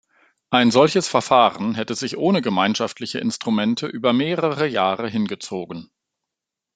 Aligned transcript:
Ein 0.49 0.71
solches 0.71 1.07
Verfahren 1.07 1.75
hätte 1.75 1.93
sich 1.93 2.17
ohne 2.17 2.41
gemeinschaftliche 2.41 3.19
Instrumente 3.19 3.85
über 3.85 4.13
mehrere 4.13 4.65
Jahre 4.67 5.07
hingezogen. 5.07 5.91